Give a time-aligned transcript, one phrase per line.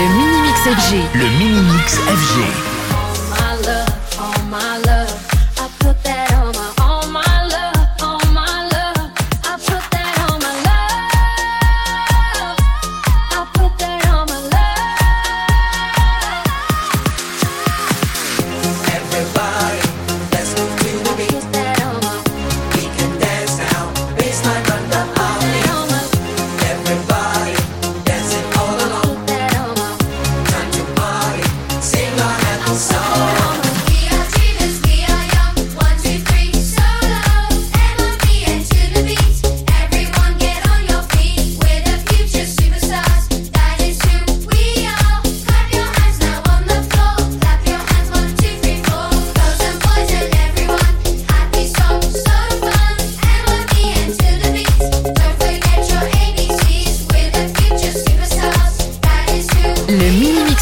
[0.00, 0.96] Le mini-mix FG.
[1.14, 2.69] Le mini-mix FG.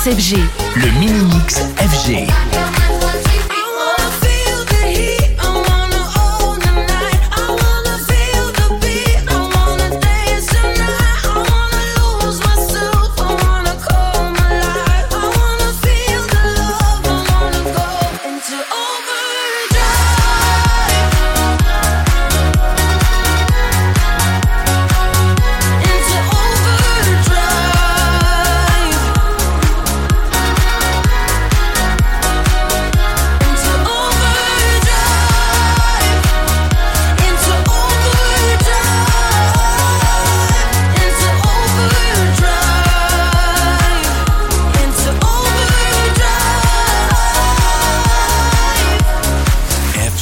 [0.04, 2.28] Le Mini-Mix FG.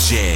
[0.09, 0.36] Yeah.